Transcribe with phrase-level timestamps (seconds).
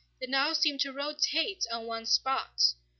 [0.19, 2.73] They now seemed to rotate on one spot.